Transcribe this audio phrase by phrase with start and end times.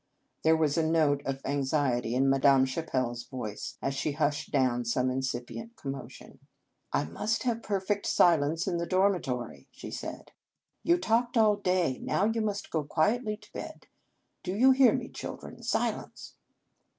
[0.41, 4.49] There was a note of anxiety in Ma dame Chapelle s voice, as she hushed
[4.51, 6.39] down some incipient commotion."
[6.91, 10.31] I must have perfect silence in the dormitory," she said.
[10.81, 13.37] "You have H3 In Our Convent Days talked all day; now you must go quietly
[13.37, 13.85] to bed.
[14.41, 15.61] Do you hear me, children?
[15.61, 16.33] Silence!"